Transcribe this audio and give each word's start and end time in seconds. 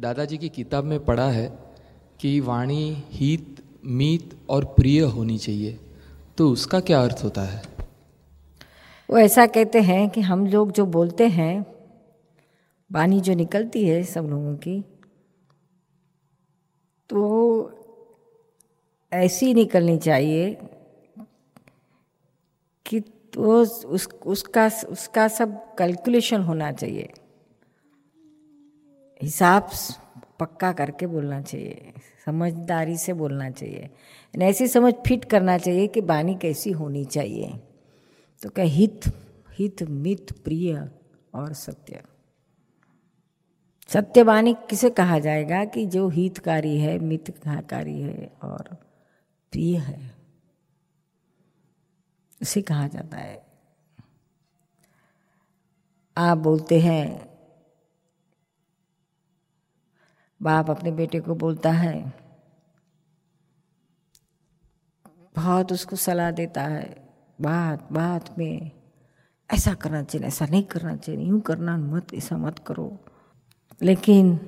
दादाजी 0.00 0.38
की 0.38 0.48
किताब 0.48 0.84
में 0.84 1.04
पढ़ा 1.04 1.28
है 1.30 1.58
कि 2.20 2.40
वाणी 2.40 3.04
हित, 3.10 3.62
मीत 3.84 4.36
और 4.50 4.64
प्रिय 4.64 5.00
होनी 5.00 5.38
चाहिए। 5.38 5.78
तो 6.38 6.50
उसका 6.50 6.80
क्या 6.80 7.02
अर्थ 7.02 7.20
होता 7.24 7.42
है? 7.42 7.62
वो 9.10 9.18
ऐसा 9.18 9.46
कहते 9.46 9.80
हैं 9.80 10.10
कि 10.10 10.20
हम 10.20 10.46
लोग 10.46 10.72
जो 10.72 10.86
बोलते 10.86 11.28
हैं, 11.28 11.66
वाणी 12.92 13.20
जो 13.20 13.34
निकलती 13.34 13.84
है 13.88 14.02
सब 14.04 14.20
लोगों 14.20 14.56
की 14.56 14.80
तो 17.10 17.20
ऐसी 19.12 19.54
निकलनी 19.54 19.98
चाहिए 19.98 20.58
कि 22.86 23.00
तो 23.00 23.62
उस, 23.62 23.84
उसका 24.26 24.70
उसका 24.88 25.28
सब 25.28 25.76
कैलकुलेशन 25.76 26.40
होना 26.40 26.72
चाहिए। 26.72 27.12
हिसाब 29.24 29.70
पक्का 30.40 30.72
करके 30.72 31.06
बोलना 31.06 31.42
चाहिए, 31.42 31.92
समझदारी 32.26 32.96
से 32.96 33.12
बोलना 33.12 33.50
चाहिए। 33.50 33.90
ऐसी 34.42 34.68
समझ 34.68 34.94
फिट 34.94 35.24
करना 35.24 35.58
चाहिए 35.58 35.86
कि 35.86 36.00
बानी 36.00 36.34
कैसी 36.34 36.70
होनी 36.70 37.04
चाहिए। 37.04 37.60
तो 38.42 38.50
क्या 38.50 38.64
हित 38.64 39.00
हित, 39.58 39.82
मित, 39.82 40.32
प्रिय 40.32 40.90
और 41.34 41.52
सत्य। 41.52 42.02
सत्यवाणी 43.88 44.54
किसे 44.54 44.90
कहा 44.90 45.18
जाएगा 45.18 45.64
कि 45.64 45.86
जो 45.86 46.08
हितकारी 46.08 46.78
है 46.78 46.98
मितकारी 46.98 48.02
है 48.02 48.32
और 48.42 48.62
प्रिय 49.52 49.76
है? 49.76 50.14
उसे 52.42 52.62
कहा 52.62 52.88
जाता 52.88 53.16
है। 53.16 53.46
आप 56.16 56.38
बोलते 56.38 56.80
हैं 56.80 57.33
बाप 60.44 60.70
अपने 60.70 60.90
बेटे 60.90 61.20
को 61.20 61.34
बोलता 61.34 61.70
है 61.70 62.12
बहुत 65.36 65.72
उसको 65.72 65.96
सलाह 65.96 66.30
देता 66.30 66.62
है 66.62 67.08
बात 67.40 67.92
बात 67.92 68.38
में 68.38 68.70
ऐसा 69.52 69.74
करना 69.74 70.02
चाहिए 70.02 70.26
ऐसा 70.26 70.46
नहीं 70.46 70.62
करना 70.62 70.96
चाहिए 70.96 71.24
यूँ 71.28 71.40
करना 71.40 71.76
मत 71.76 72.14
ऐसा 72.14 72.36
मत 72.36 72.58
करो। 72.58 72.98
लेकिन 73.82 74.38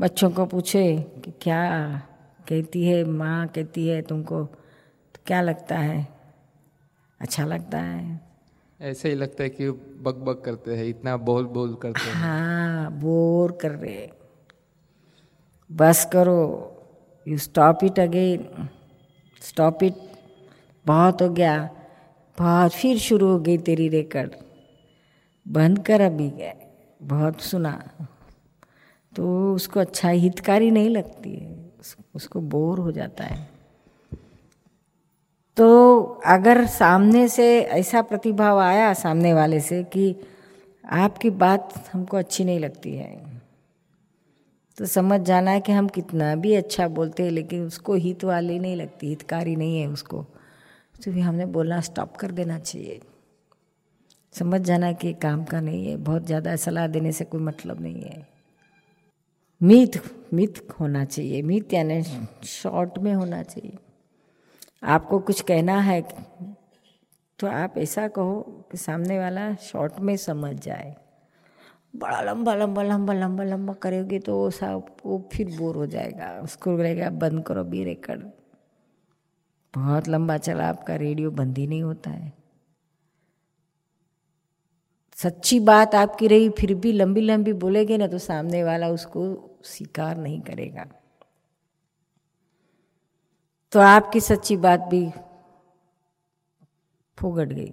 बच्चों 0.00 0.30
को 0.30 0.46
पूछे 0.46 0.84
कि 1.24 1.30
क्या 1.30 1.60
कहती 2.48 2.86
है 2.86 3.04
माँ 3.04 3.46
कहती 3.48 3.88
है 3.88 4.02
तुमको 4.02 4.44
तो 4.44 5.20
क्या 5.26 5.40
लगता 5.40 5.78
है? 5.78 6.08
अच्छा 7.20 7.44
लगता 7.44 7.78
है। 7.78 8.20
ऐसे 8.80 9.08
ही 9.08 9.14
लगता 9.14 9.42
है 9.42 9.48
कि 9.48 9.70
बक 9.70 10.14
बक 10.14 10.42
करते 10.44 10.76
हैं 10.76 10.84
इतना 10.84 11.16
बोल 11.16 11.46
बोल 11.46 11.74
करते 11.74 12.00
हैं। 12.00 12.14
हाँ 12.14 12.92
बोर 12.92 13.58
कर 13.62 13.70
रहे 13.70 14.19
बस 15.70 16.04
करो 16.12 16.40
you 17.26 17.38
stop 17.38 17.84
it 17.84 17.98
again 17.98 18.68
stop 19.42 19.82
it 19.82 19.94
बहुत 20.86 21.22
हो 21.22 21.28
गया, 21.28 21.70
बहुत, 22.38 22.70
फिर 22.70 22.98
शुरू 22.98 23.26
हो 23.28 23.38
गई 23.38 23.58
तेरी 23.58 23.88
रिकॉर्ड 23.88 24.34
बंद 25.46 25.78
कर 25.78 26.00
अभी 26.00 26.28
गए 26.30 26.52
बहुत 27.02 27.40
सुना। 27.40 27.72
तो 29.16 29.54
उसको 29.54 29.80
अच्छा 29.80 30.08
हितकारी 30.08 30.70
नहीं 30.70 30.90
लगती 30.90 31.34
है 31.34 31.72
उसको 32.14 32.40
बोर 32.40 32.78
हो 32.78 32.92
जाता 32.92 33.24
है। 33.24 33.48
तो 35.56 36.02
अगर 36.26 36.64
सामने 36.66 37.26
से 37.28 37.60
ऐसा 37.60 38.02
प्रतिभाव 38.02 38.58
आया, 38.58 38.92
सामने 38.94 39.34
वाले 39.34 39.60
से 39.60 39.82
कि 39.84 40.14
आपकी 40.84 41.30
बात 41.30 41.74
हमको 41.92 42.16
अच्छी 42.16 42.44
नहीं 42.44 42.58
लगती 42.58 42.94
है 42.96 43.39
तो 44.78 44.86
समझ 44.86 45.20
जाना 45.20 45.50
है 45.50 45.60
कि 45.60 45.72
हम 45.72 45.88
कितना 45.88 46.34
भी 46.36 46.54
अच्छा 46.54 46.86
बोलते 46.88 47.22
हैं, 47.22 47.30
लेकिन 47.30 47.66
उसको 47.66 47.94
हित 47.94 48.24
वाली 48.24 48.58
नहीं 48.58 48.76
लगती, 48.76 49.08
हितकारी 49.08 49.56
नहीं 49.56 49.80
है 49.80 49.86
उसको। 49.88 50.22
तो 50.94 51.12
भी 51.12 51.20
हमने 51.20 51.46
बोलना 51.48 51.80
स्टॉप 51.80 52.16
कर 52.16 52.30
देना 52.30 52.58
चाहिए। 52.58 53.00
समझ 54.34 54.60
जाना 54.60 54.92
कि 54.92 55.12
काम 55.12 55.44
का 55.44 55.60
नहीं 55.60 55.86
है, 55.86 55.96
बहुत 55.98 56.26
ज़्यादा 56.26 56.54
सलाह 56.56 56.86
देने 56.86 57.12
से 57.12 57.24
कोई 57.24 57.40
मतलब 57.40 57.80
नहीं 57.80 58.02
है। 58.02 58.26
मीत 59.60 60.00
मीत 60.34 60.62
होना 60.80 61.04
चाहिए, 61.04 61.42
मीत 61.42 61.72
यानी 61.74 62.02
शॉर्ट 62.46 62.98
में 62.98 63.12
होना 63.14 63.42
चाहिए। 63.42 63.78
आपको 64.84 65.18
कुछ 65.20 65.40
कहना 65.42 65.80
है 65.80 66.00
तो 67.38 67.46
आप 67.46 67.74
ऐसा 67.78 68.06
कहो 68.08 68.40
कि 68.70 68.78
सामने 68.78 69.18
वाला 69.18 69.54
शॉर्ट 69.62 70.00
में 70.00 70.16
समझ 70.18 70.54
जाए। 70.56 70.94
बड़ा 71.94 72.20
लंबा 72.20 72.54
लंबा 72.54 72.82
लंबा 72.82 73.12
लंबा 73.12 73.44
लंबा 73.44 73.72
करोगे 73.72 74.18
तो 74.18 74.36
वो 74.38 74.50
सब, 74.50 74.86
वो 75.06 75.28
फिर 75.32 75.56
बोर 75.56 75.76
हो 75.76 75.86
जाएगा। 75.86 76.40
उसको 76.40 76.76
लगेगा 76.76 77.10
बंद 77.10 77.44
करो 77.46 77.64
भी 77.64 77.84
रिकॉर्ड 77.84 78.30
बहुत 79.74 80.08
लंबा 80.08 80.36
चला, 80.38 80.68
आपका 80.68 80.94
रेडियो 80.96 81.30
बंद 81.30 81.58
ही 81.58 81.66
नहीं 81.66 81.82
होता 81.82 82.10
है। 82.10 82.32
सच्ची 85.16 85.60
बात 85.60 85.94
आपकी 85.94 86.26
रही, 86.26 86.48
फिर 86.50 86.74
भी 86.74 86.92
लंबी 86.92 87.20
लंबी 87.20 87.52
बोलेगे 87.52 87.96
ना 87.98 88.06
तो 88.06 88.18
सामने 88.18 88.64
वाला 88.64 88.88
उसको 88.88 89.22
स्वीकार 89.64 90.16
नहीं 90.16 90.40
करेगा। 90.40 90.86
तो 93.72 93.80
आपकी 93.80 94.20
सच्ची 94.20 94.56
बात 94.56 94.80
भी 94.80 95.10
फुगट 97.18 97.48
गई। 97.48 97.72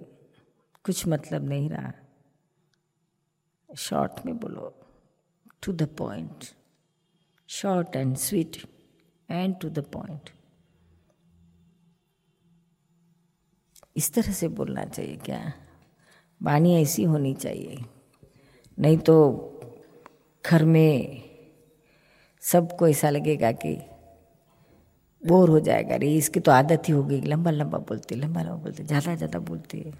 कुछ 0.84 1.06
मतलब 1.06 1.48
नहीं 1.48 1.70
रहा। 1.70 1.92
शॉर्ट 3.68 4.24
में 4.26 4.38
बोलो 4.38 4.74
to 5.62 5.72
the 5.72 5.88
point 5.98 6.44
short 7.48 7.96
and 7.96 8.16
sweet 8.16 8.56
and 9.28 9.54
to 9.60 9.68
the 9.68 9.84
point 9.92 10.30
इस 13.96 14.12
तरह 14.14 14.32
से 14.32 14.48
बोलना 14.48 14.84
चाहिए 14.84 15.16
क्या? 15.16 15.40
वाणी 16.40 16.74
ऐसी 16.82 17.04
होनी 17.04 17.34
चाहिए। 17.34 17.84
नहीं 18.78 18.98
तो 18.98 19.14
घर 20.44 20.64
में 20.64 21.22
सबको 22.42 22.88
ऐसा 22.88 23.10
लगेगा 23.10 23.50
कि 23.52 23.74
बोर 25.22 25.50
हो 25.50 25.60
जाएगा। 25.60 25.94
अरे, 25.94 26.14
इसकी 26.16 26.40
तो 26.40 26.52
आदत 26.52 26.82
ही 26.88 26.92
हो 26.92 27.02
गई। 27.04 27.20
लंबा 27.20 27.50
लंबा 27.50 27.78
बोलते 27.78 28.14
लंबा 28.14 28.42
लंबा 28.42 28.56
बोलते 28.56 28.84
ज़्यादा 28.84 29.14
ज़्यादा 29.14 29.38
बोलते 29.38 29.92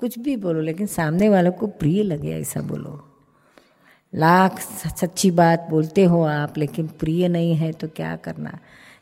कुछ 0.00 0.18
भी 0.18 0.36
बोलो, 0.36 0.60
लेकिन 0.60 0.86
सामने 0.86 1.28
वालों 1.28 1.52
को 1.52 1.66
प्रिय 1.66 2.02
लगे, 2.02 2.40
ऐसा 2.40 2.60
बोलो। 2.60 3.04
लाख 4.14 4.60
सच्ची 4.60 5.30
बात 5.30 5.66
बोलते 5.70 6.04
हो 6.04 6.22
आप, 6.22 6.58
लेकिन 6.58 6.86
प्रिय 6.88 7.28
नहीं 7.28 7.54
है 7.54 7.72
तो 7.72 7.88
क्या 7.88 8.16
करना? 8.16 8.58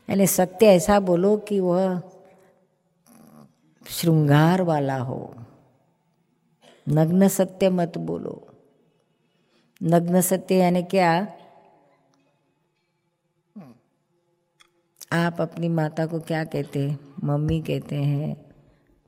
यानी 0.09 0.27
सत्य 0.27 0.65
ऐसा 0.65 0.99
बोलो 0.99 1.37
कि 1.37 1.59
वह 1.59 2.01
श्रृंगार 3.87 4.61
वाला 4.61 4.97
हो। 4.97 5.35
नग्न 6.89 7.27
सत्य 7.27 7.69
मत 7.69 7.97
बोलो। 7.97 8.47
नग्न 9.83 10.21
सत्य 10.21 10.55
यानी 10.55 10.83
क्या? 10.83 11.27
आप 15.13 15.41
अपनी 15.41 15.69
माता 15.69 16.05
को 16.05 16.19
क्या 16.19 16.43
कहते 16.43 16.89
हैं? 16.89 16.99
मम्मी 17.23 17.61
कहते 17.61 17.95
हैं 17.95 18.45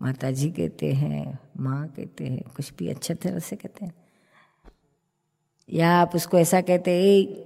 माता 0.01 0.31
जी 0.31 0.49
कहते 0.51 0.93
हैं 0.93 1.39
माँ 1.59 1.87
कहते 1.87 2.25
हैं 2.25 2.41
कुछ 2.55 2.73
भी 2.73 2.87
अच्छे 2.89 3.13
तरह 3.13 3.39
से 3.39 3.55
कहते 3.55 3.85
हैं। 3.85 3.93
या 5.69 5.91
आप 5.91 6.15
उसको 6.15 6.39
ऐसा 6.39 6.61
कहते 6.61 6.91
हैं 6.91 7.45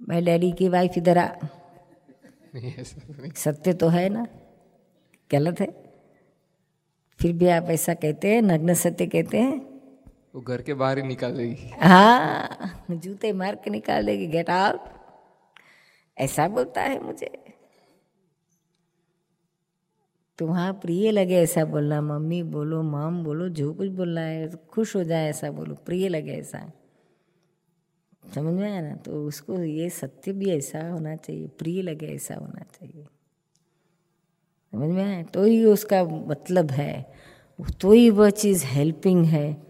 मैं 0.00 0.24
डैडी 0.24 0.50
की 0.52 0.68
वाइफ 0.68 0.96
इधर 0.96 1.18
आ। 1.18 1.28
सत्य 3.36 3.72
तो 3.72 3.88
है 3.88 4.08
ना? 4.08 4.26
गलत 5.30 5.60
है। 5.60 5.66
फिर 7.20 7.32
भी 7.32 7.48
आप 7.48 7.70
ऐसा 7.70 7.94
कहते 7.94 8.34
हैं 8.34 8.42
नग्न 8.42 8.74
सत्य 8.74 9.06
कहते 9.06 9.38
हैं। 9.38 9.56
वो 10.34 10.40
घर 10.40 10.62
के 10.62 10.74
बाहर 10.74 10.98
ही 10.98 11.02
निकाल 11.04 11.36
देगी। 11.36 11.70
हाँ 11.82 12.84
जूते 12.90 13.32
मार 13.32 13.56
के 13.56 13.70
निकाल 13.70 14.06
देगी 14.06 14.26
गेट 14.26 14.50
आउट 14.50 14.80
ऐसा 16.16 16.48
बोलता 16.48 16.82
है 16.82 17.02
मुझे। 17.04 17.30
तो 20.38 20.46
वहाँ 20.46 20.72
प्रिय 20.72 21.10
लगे 21.10 21.36
ऐसा 21.36 21.64
बोलना, 21.64 22.00
मम्मी 22.00 22.42
बोलो, 22.42 22.82
माम 22.82 23.24
बोलो, 23.24 23.48
जो 23.48 23.74
कुछ 23.74 23.88
बोलना 23.88 24.20
है, 24.20 24.48
खुश 24.48 24.96
हो 24.96 25.04
जाए 25.04 25.28
ऐसा 25.28 25.50
बोलो, 25.50 25.74
प्रिय 25.74 26.08
लगे 26.08 26.32
ऐसा। 26.32 26.72
समझ 28.34 28.54
में 28.54 28.72
आया 28.72 28.80
ना? 28.80 28.96
तो 28.96 29.26
उसको 29.26 29.62
ये 29.62 29.90
सत्य 29.90 30.32
भी 30.32 30.50
ऐसा 30.50 30.90
होना 30.90 31.16
चाहिए, 31.16 31.46
प्रिय 31.46 31.82
लगे 31.82 32.06
ऐसा 32.06 32.34
होना 32.34 32.60
चाहिए। 32.60 33.04
समझ 34.72 34.88
में 34.88 35.04
आया? 35.04 35.22
तो 35.22 35.44
ही 35.44 35.64
उसका 35.64 36.04
मतलब 36.04 36.70
है। 36.70 37.12
तो 37.80 37.92
ही 37.92 38.10
वह 38.10 38.30
चीज़ 38.30 38.64
हेल्पिंग 38.66 39.24
है। 39.24 39.62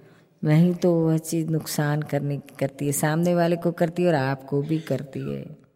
नहीं 0.44 0.74
तो 0.74 1.06
वह 1.06 1.18
चीज़ 1.18 1.48
नुकसान 1.48 2.02
करने 2.02 2.38
करती 2.38 2.86
है, 2.86 2.92
सामने 2.92 3.34
वाले 3.34 3.56
को 3.56 3.72
करती 3.72 4.02
है 4.02 4.08
और 4.08 4.14
आपको 4.14 4.62
भी 4.62 4.78
करती 4.78 5.34
है। 5.34 5.67